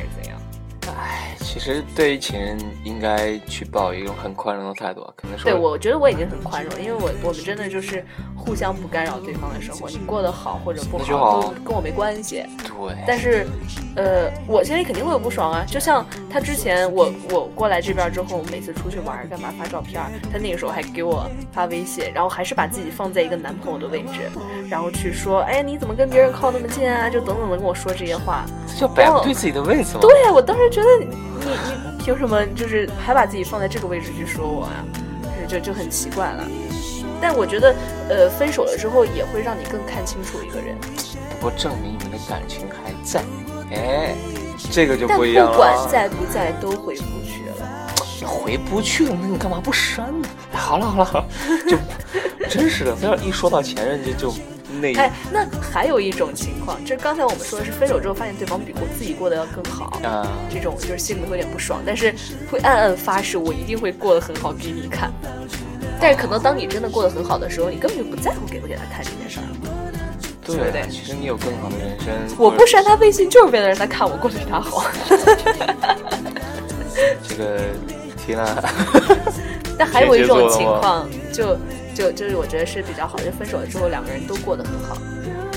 [1.59, 12.44] 其实对于情人应该去抱一种很宽容的态度，可能是对，我觉得我已经很宽容，因为我我们真的就是互相不干扰对方的生活，你过得好或者不好都跟我没关系。
[12.62, 12.97] 对。
[13.05, 13.44] 但是，
[13.97, 15.64] 呃，我心里肯定会有不爽啊。
[15.66, 20.01] 就像他之前，我我过来这边之后，我们每次出去玩干嘛发照片，
[20.33, 24.31] 他那个时候还给我发微信，然后还是把自己放在一个男朋友的位置，
[24.71, 27.11] 然后去说，哎，你怎么跟别人靠那么近啊？
[27.11, 28.47] 就等等的跟我说这些话，
[28.79, 30.01] 就摆对自己的位置吗？
[30.03, 30.88] 对呀，我当时觉得
[31.49, 34.85] 你你凭什么就是还把自己放在这个位置去说我啊？
[35.49, 36.45] 就就很奇怪了。
[37.21, 37.75] 但我觉得，
[38.09, 40.77] 呃，分手了之后也会让你更看清楚一个人。
[41.41, 43.25] 不过证明你们的感情还在，
[43.73, 44.15] 哎，
[44.71, 45.53] 这个就不一样了。
[45.53, 48.27] 不管在不在，都回不去了。
[48.27, 50.29] 回不去了，那你干嘛不删呢？
[50.53, 51.27] 好了好了好了，
[51.69, 51.79] 就
[52.47, 54.35] 真是的，非要一说到前任就就
[54.81, 54.95] 那。
[54.95, 62.14] 哎，那还有一种情况，就是刚才我们说的是分手之后发现对方比我自己过得要更好啊，这种就是心里会有点不爽，但是
[62.51, 65.12] 会暗暗发誓我一定会过得很好给你看。
[66.01, 69.45] 但是可能当你真的过得很好的时候，你根本就不在乎给不给他看这件事儿，
[70.45, 70.87] 对不对？
[70.88, 72.09] 其实你有更好的人生。
[72.38, 74.85] 我不删他微信就是为了让他看我过得比他好。
[77.27, 77.59] 这个
[78.17, 78.62] 天啊！
[79.79, 81.57] 那还有一种情况，就
[81.99, 84.97] 就就是我觉得是比较好，就分手了之后两个人都过得很好，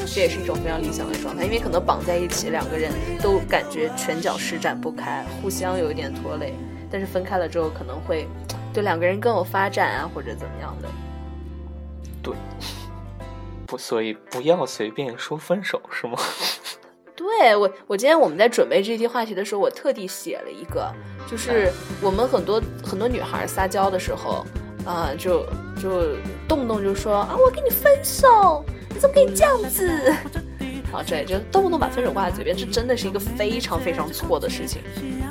[0.07, 1.43] 这也是一种非常理想的状态。
[1.43, 6.55] 因为可能绑在一起，两个人都感觉拳脚施展不开，互相有一点拖累。
[6.89, 8.27] 但是分开了之后，可能会。
[8.73, 10.89] 对两个人更有发展啊，或者怎么样的？
[12.23, 12.33] 对，
[13.67, 16.17] 不，所以不要随便说分手，是吗？
[17.13, 20.89] 对我，我今天我们在准备这期话题的时候，我特地写了一个，
[21.29, 21.69] 就是
[22.01, 24.45] 我们很多很多女孩撒娇的时候，
[24.85, 25.45] 啊，就
[25.81, 26.15] 就
[26.47, 30.13] 动不动就说啊，我跟你分手，你怎么可以这样子？
[30.91, 34.81] 好， 这就动不动把分手挂在嘴边，这真的是一个非常非常错的事情。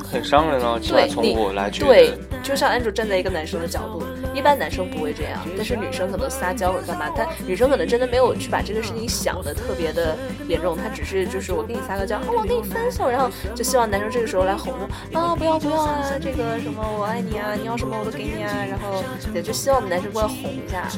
[0.02, 4.02] 很伤人哦，起码从我来觉得，对，就像安卓站在一个男生的角度，
[4.34, 10.16] 一般男生不会这样，但是女生可能撒娇或者干嘛，她女生可能真的没有去把这个事情想的特别的
[10.48, 19.02] 严重，她只是就是我跟你撒个娇，啊，我跟你分手，然后就希望男生这个时候来哄着，啊，不要不要啊，这个什么我爱你啊，你要什么我都给你啊，然后
[19.34, 20.88] 也就希望男生过来哄一下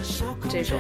[0.49, 0.79] 这种。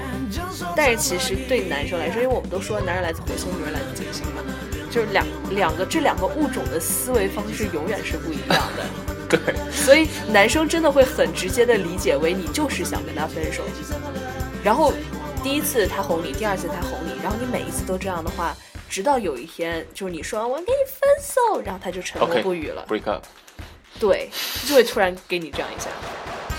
[0.77, 4.43] 但是其实对男生来说，因为我们都说男人来自火星，女人来自金星嘛，
[4.91, 9.12] 就是两两个这两个物种的思维方式永远是不一样的。
[9.37, 13.62] 对， 所以男生真的会很直接的理解为你就是想跟他分手，
[14.62, 14.92] 然后
[15.42, 18.55] 第一次他哄你，第二次他哄你，然后你每一次都这样的话，
[18.88, 23.25] 直到有一天就是你说我跟你分手，然后他就沉默不语了，break up，
[23.99, 24.29] 对，
[24.66, 25.88] 就会突然给你这样一下。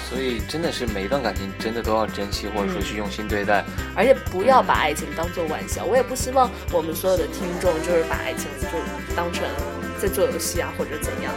[0.10, 3.64] 所以真的是每一段感情真的都要珍惜，或者说去用心对待，
[3.96, 5.86] 而且不要把爱情当做玩笑。
[5.86, 8.68] 我也不希望我们所有的听众就是把爱情就
[9.16, 9.44] 当成
[10.00, 11.34] 在做游戏啊，或者怎样。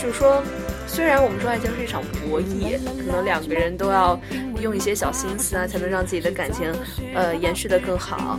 [0.00, 0.42] 就是说，
[0.86, 4.18] 虽然我们说爱情是一场博弈，可能两个人都要
[4.60, 6.72] 用一些小心思啊，才能让自己的感情，
[7.14, 8.38] 呃，延续的更好。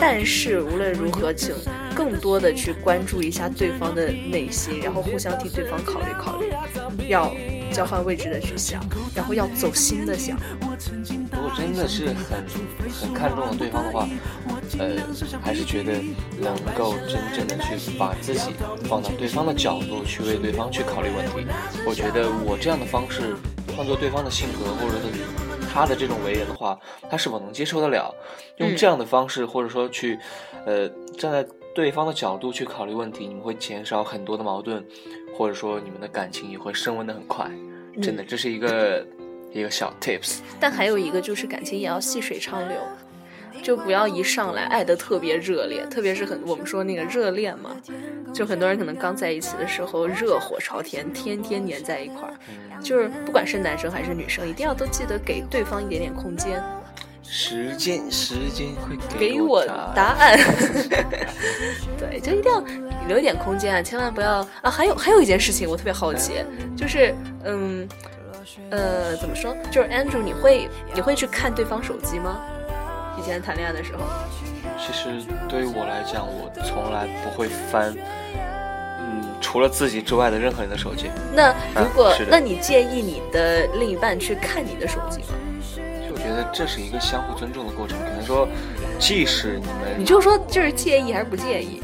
[0.00, 1.54] 但是无论如何，请
[1.94, 6.52] 更多的去关注一下对方的内心，然后互相替对方考虑考虑，
[7.08, 7.34] 要
[7.72, 8.80] 交换位置的去想，
[9.14, 10.38] 然后要走心的想。
[10.60, 10.68] 如
[11.42, 12.44] 果真的是很
[13.00, 14.08] 很看重对方的话，
[14.78, 14.96] 呃，
[15.40, 15.92] 还是觉得
[16.38, 18.52] 能够真正的去把自己
[18.84, 21.46] 放到对方的角度去为对方去考虑问题。
[21.86, 23.34] 我觉得我这样的方式
[23.76, 24.96] 换做对方的性格或者
[25.72, 26.78] 他的这种为人的话，
[27.08, 28.14] 他是否能接受得了？
[28.56, 30.18] 用这样的方式或者说去，
[30.66, 34.84] 呃，站在对方的角度去考虑问题，你们会减少很多的矛盾，
[35.36, 37.50] 或者说你们的感情也会升温的很快。
[38.02, 39.06] 真的，这是一个。
[39.50, 42.76] 一个小 tips，但还有一个就是感情也要细水长流，
[43.68, 47.76] 就不要一上来爱的特别热烈，特别是很我们说那个热恋嘛，
[48.32, 52.32] 就很多人可能刚在一起的时候热火朝天，天天黏在一块儿，
[52.82, 56.64] 就是不管是男生还是女生，一定要都记得给对方一点点空间。
[57.22, 59.62] 时间，时间会给我
[59.94, 60.38] 答案。
[62.00, 62.64] 对，就一定要
[63.06, 64.70] 留一点空间啊，千万不要啊！
[64.70, 66.42] 还有还有一件事情，我特别好奇，
[66.74, 67.86] 就是嗯。
[68.70, 69.54] 呃，怎么说？
[69.70, 72.40] 就是 Andrew，你会你会去看对方手机吗？
[73.18, 74.02] 以前谈恋爱的时候。
[74.78, 77.92] 其实对于我来讲，我从来不会翻，
[79.00, 81.10] 嗯，除了自己之外的任何人的手机。
[81.34, 85.34] 那如果，那你介意你的另一半去看你的手机吗？
[86.06, 87.98] 就我觉得这是一个相互尊重的过程。
[87.98, 88.46] 可能说，
[88.98, 91.82] 即使你们，你就说就是介意还是不介意？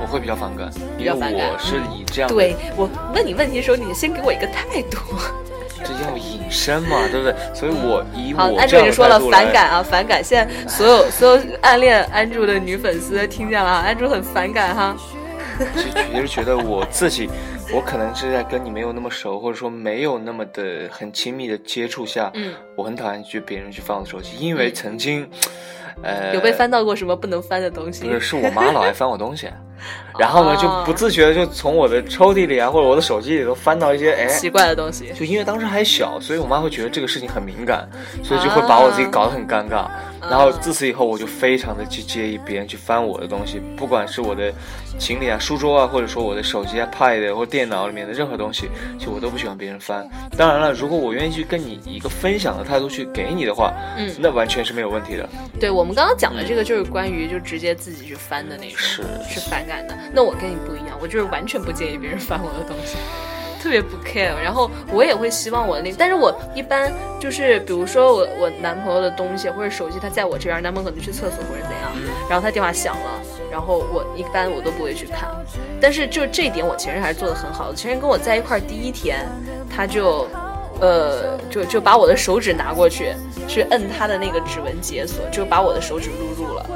[0.00, 2.28] 我会比较反感，因为我是以这样。
[2.28, 4.98] 对我问你问题的时候，你先给我一个态度。
[5.82, 7.34] 这叫隐身嘛，对不对？
[7.54, 10.22] 所以我以我安住已经说了反感啊，反感。
[10.22, 14.96] 现在所有所有暗恋安住的女粉丝听见了，安住很反感哈。
[15.74, 17.28] 其实觉得我自己，
[17.72, 25.28] 我可能是在跟你没有那么熟，或者说没有那么的很亲密的接触下，嗯，我很讨厌去别人去翻我的手机，因为曾经。
[26.02, 28.04] 呃，有被翻到过什么不能翻的东西？
[28.04, 29.46] 不是，是我妈老爱翻我东西，
[30.22, 35.12] 然后呢，就不自觉的就从我的抽屉里啊，或者我的手机里头翻到一些哎奇怪的东西。
[35.18, 37.88] 就因为当时还小，所以我妈会觉得这个事情很敏感，
[38.22, 39.88] 所以就会把我自己搞得很尴尬。
[40.30, 44.52] 然后自此以后，我就非常的去介意别人去翻我的东西，不管是我的
[44.96, 50.08] 行李啊、书桌啊，或者说我的手机啊、pad 或电脑里面的任何东西，其实我都不喜欢别人翻。
[50.38, 55.28] 当然了，如果我愿意去跟你一个分享的态度去给你的话，嗯，那完全是没有问题的。
[55.58, 59.98] 对我们刚刚讲的这个，就是关于就直接自己去翻的那种，是是反感的。
[60.12, 62.96] 那我跟你不一样，我就是完全不介意别人翻我的东西。
[63.62, 71.92] 特别不 care，然后我也会希望我的那，但是我一般就是比如说我我男朋友的东西或者手机他在我这边，男朋友可能去厕所或者怎样，
[72.28, 73.22] 然后他电话响了，
[73.52, 75.28] 然后我一般我都不会去看，
[75.80, 79.24] 但是就这一点我前任还是做的很好的，前任跟我在一块第一天，
[79.70, 80.26] 他就，
[80.80, 83.12] 呃，就就把我的手指拿过去，
[83.46, 86.66] 去摁他的那个指纹解锁，就把我的手指录入了。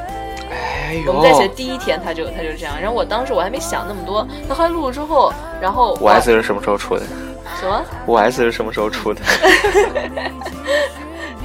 [1.06, 7.02] 我们在一起的第一天，他就他就这样，然后我当时我还没想那么多，他后来录了之后，然后五 S 是什么时候出的？
[7.60, 7.84] 什么？
[8.06, 9.20] 五 S 是什么时候出的？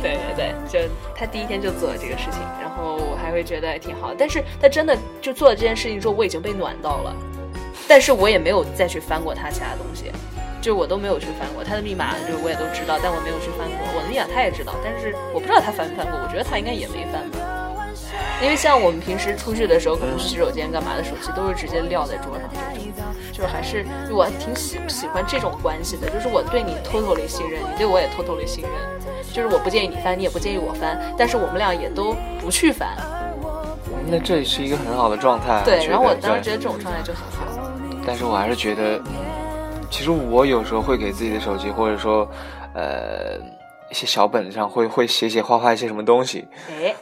[0.01, 0.79] 对对对，就
[1.15, 4.11] 他第一天就做了这个事情，然后我还会觉得挺好。
[4.17, 7.15] 但是他真的就做了这件事情之后，我已经被暖到了，
[7.87, 10.11] 但是我也没有再去翻过他其他东西，
[10.59, 17.37] 就我都没有去翻过他的密码，就我也都知道，但我没有去翻过我的密码，他也知道，但是我不知道他翻没翻过，我觉得他应该也没翻吧。
[18.41, 28.71] 因为像我们平时出去的时候，可能洗手间干嘛的，手机都是直接撂在桌上这种，就是还是我挺喜喜欢这种关系的，就是我对你偷偷的信任，你对我也偷偷的信任，
[29.31, 32.97] 就是我不建议你翻，你也不建议我翻，但是我们俩也都不去翻。
[34.07, 35.61] 那这也是一个很好的状态。
[35.63, 37.45] 对，然后我当时觉得这种状态就很好。
[38.05, 38.99] 但是我还是觉得，
[39.91, 42.27] 其实我有时候会给自己的手机，或者说，
[42.73, 43.37] 呃
[43.91, 46.47] 一些小本子上会会写写画画一些什么东西，
[46.81, 46.95] 哎，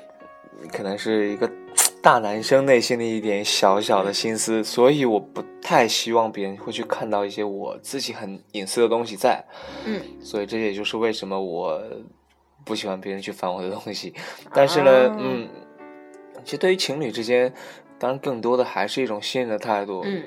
[0.72, 1.49] 可能是一个
[2.01, 9.43] 大男生内心的一点小小的心思，所以我不太希望别人会去看到一些我自己很隐私的东西在，
[9.86, 11.82] 嗯，所以这也就是为什么我
[12.64, 14.14] 不喜欢别人去翻我的东西，
[14.53, 15.47] 但是呢，嗯，
[16.43, 17.53] 其实对于情侣之间，
[17.97, 20.24] 当然更多的还是一种信任的态度，嗯。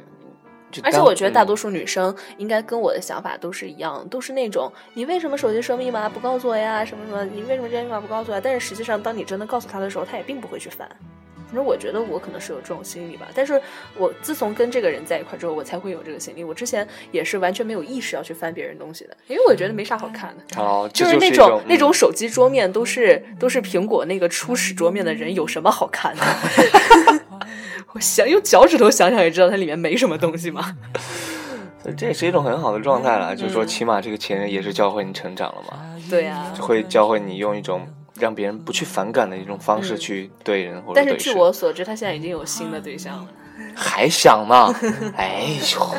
[0.82, 6.84] 而且我觉得大多数女生应该跟我的想法都是一样，都是那种你为什么手机设密码不告诉我呀？
[6.84, 7.24] 什么什么？
[7.24, 8.40] 你为什么这密码不告诉我呀？
[8.42, 10.88] 但是实际上，当你真的告诉他的时候，他也并不会去翻。
[11.48, 13.28] 反正我觉得我可能是有这种心理吧。
[13.34, 13.60] 但是
[13.98, 16.42] 我自从跟这个人在一块之后，我才会有这个心理。
[16.42, 20.58] 我之前也是完全没有意识要去翻别人东西的，因为我觉得没啥好看的。
[20.58, 26.22] 哦，就是那种那种手机桌面都是都是苹果那个初始桌面的人，有什么好看的？
[27.92, 30.76] 我想用脚趾头想想也知道它里面没什么东西嘛。
[31.96, 35.78] 这也是一种很好的状态了，就是说起码这个前任也是教会你成长了嘛。
[36.08, 37.86] 对呀，会教会你用一种
[38.18, 43.26] 让别人不去反感的一种方式去对人或者但是据我所知，他现在已经有新的对象了。
[43.74, 44.72] 还想呢？
[45.16, 45.94] 哎呦！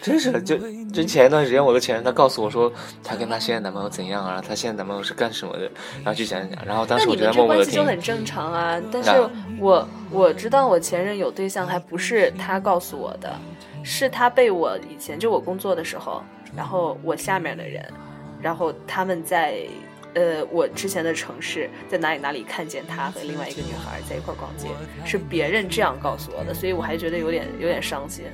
[0.00, 0.56] 真是，就
[0.92, 2.72] 就前一段时间，我的前任他告诉我说，
[3.02, 4.42] 他跟他现在男朋友怎样啊？
[4.46, 5.64] 他现在男朋友是干什么的？
[5.96, 6.64] 然后去讲讲。
[6.64, 7.74] 然后当时我觉得默默的听。
[7.74, 8.80] 就很正常啊。
[8.92, 9.10] 但是
[9.58, 13.34] 我我知道我前任有对象，还不是他告诉我的，
[13.82, 16.22] 是他被我以前就我工作的时候，
[16.56, 17.84] 然后我下面的人，
[18.40, 19.66] 然后他们在
[20.14, 24.68] 呃我之前的城市，在哪里哪里看见他和另外一个女孩在一块逛街，
[25.04, 28.24] 是别人这样告诉我的，所以我还觉得有点有点伤心。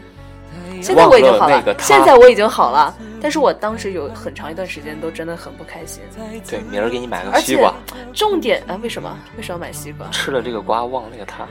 [0.83, 6.03] 现在我已经好了，现在我已经好了，但是我当时有很长一段时间都真的很不开心。
[6.49, 7.73] 对，明儿给你买个西瓜。
[8.13, 9.17] 重点啊，为什么？
[9.37, 10.07] 为什么买西瓜？
[10.13, 11.47] 吃了这个瓜忘了那个他。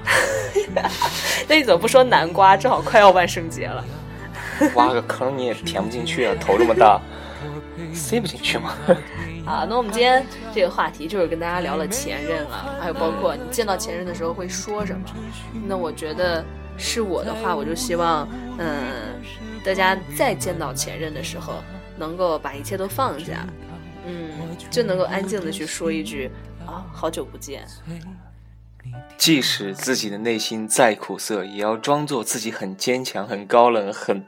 [1.48, 2.56] 那你怎么不说南瓜？
[2.56, 3.84] 正好快要万圣节了。
[4.76, 7.02] 挖个坑你也填不进去啊，头这么大，
[7.94, 8.74] 塞不进去吗？
[9.48, 10.24] 啊，那我们今天
[10.54, 15.02] 这个话题就是跟大家聊了前任啊，还有包括你见到前任的时候会说什么。
[15.68, 16.46] 那我觉得。
[16.78, 19.22] 是我的话，我就希望，嗯，
[19.64, 21.64] 大家再见到前任的时候，
[21.98, 23.48] 能够把一切都放下，
[24.06, 24.32] 嗯，
[24.70, 26.30] 就能够安静的去说一句
[26.66, 27.66] 啊，好久不见。
[29.18, 34.22] 即使自己的内心再苦涩，也要装作自己很坚强、很高冷、很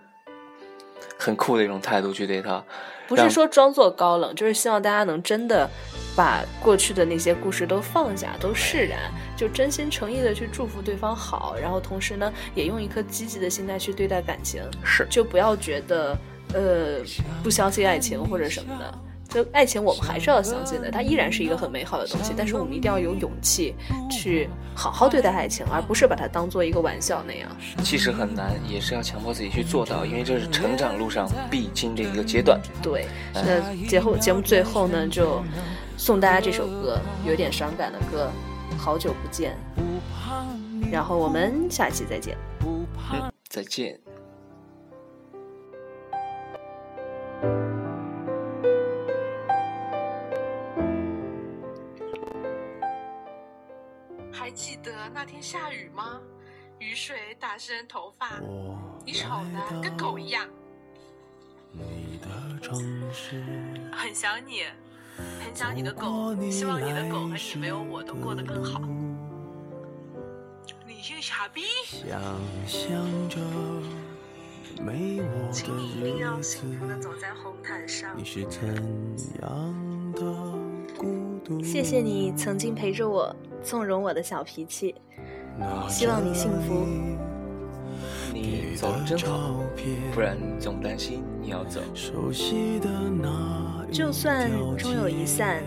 [1.17, 2.63] 很酷的一种态度去对他。
[3.07, 5.69] 不是说装作高冷，就是希望大家能真的
[6.15, 8.99] 把过去的那些故事都放下，都释然，
[9.37, 16.17] 就真心诚意的去祝福对方好，然后同时呢，也用一颗积极的心态去对待感情，是，就不要觉得
[16.53, 16.99] 呃
[17.43, 18.97] 不相信爱情或者什么的。
[19.35, 22.33] 就爱情，我们还是要相信的，它依然是一个很美好的东西。
[22.37, 23.75] 但是我们一定要有勇气
[24.09, 27.49] 去好好对待爱情，而不是把它当做一个玩笑那样。
[27.83, 32.57] 其实很难，也是要强迫自己去做到，因为这是成长路上必经的一个阶段。
[32.81, 35.43] 对，那节后节目最后呢，就
[35.97, 38.31] 送大家这首歌，有点伤感的歌，
[38.77, 39.57] 《好久不见》。
[40.89, 42.37] 然后我们下期再见。
[42.65, 42.87] 嗯，
[43.49, 43.99] 再见。
[54.55, 56.21] 记得那天下雨吗？
[56.79, 58.39] 雨水打湿头发，
[59.05, 60.47] 你丑的跟狗一样。
[63.91, 64.63] 很想你，
[65.43, 68.79] 很想你的狗，希望你的狗和你没有我都过得更好。
[70.87, 71.63] 你姓傻逼。
[75.51, 78.17] 请你一定要幸福的走在红毯上。
[81.61, 83.35] 谢谢你曾经陪着我。
[83.65, 84.93] 纵容我的小脾气，
[85.89, 86.85] 希望你幸福。
[88.31, 89.59] 你走的真好，
[90.13, 91.81] 不然总担心你要走。
[93.91, 95.63] 就算终有一散，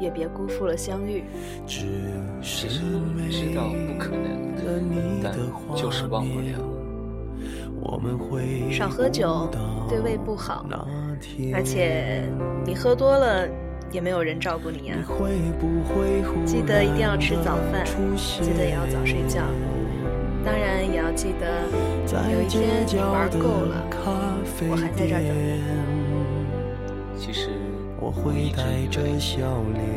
[0.00, 1.24] 也别辜负了相遇。
[1.66, 1.84] 其
[2.42, 2.80] 实
[3.30, 5.36] 知道不可能，但
[5.76, 6.58] 就是忘不了。
[8.72, 9.48] 少喝酒
[9.88, 10.64] 对胃不好，
[11.52, 12.24] 而且
[12.64, 13.46] 你喝多了。
[13.92, 14.96] 也没有人照顾你呀，
[16.44, 17.84] 记得一定要吃早饭，
[18.42, 19.42] 记得也要早睡觉，
[20.44, 21.62] 当然也要记得
[22.32, 23.82] 有一天你玩够了，
[24.68, 25.62] 我还在这儿等你。
[27.18, 27.50] 其实
[27.98, 29.18] 我一直以为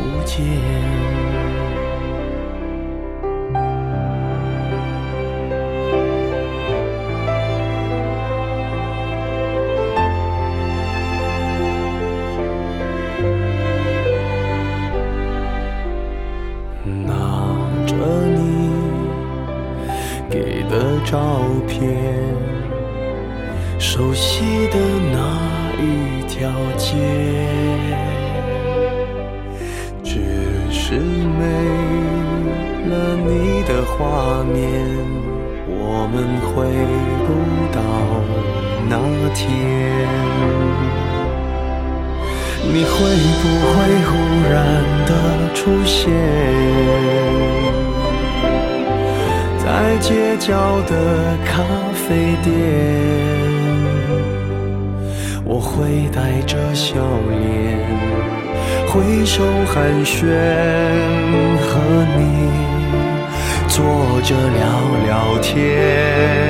[0.00, 1.69] 不见。
[36.60, 36.66] 回
[37.26, 37.28] 不
[37.72, 37.80] 到
[38.86, 38.94] 那
[39.34, 39.48] 天。
[42.62, 42.92] 你会
[43.40, 43.72] 不会
[44.04, 44.10] 忽
[44.52, 44.54] 然
[45.06, 45.10] 的
[45.54, 46.12] 出现？
[49.58, 50.52] 在街角
[50.82, 50.92] 的
[51.46, 51.62] 咖
[51.94, 52.52] 啡店，
[55.46, 57.00] 我会带着笑
[57.30, 57.80] 脸，
[58.86, 59.42] 挥手
[59.72, 60.26] 寒暄，
[61.62, 61.80] 和
[62.18, 62.20] 你
[63.66, 63.82] 坐
[64.22, 64.60] 着聊
[65.06, 65.08] 聊
[65.40, 66.49] 天。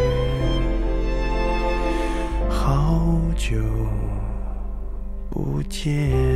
[5.81, 6.30] 好久不见。